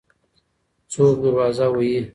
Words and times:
څوک 0.91 1.15
دروازه 1.23 1.65
وهي؟ 1.75 1.99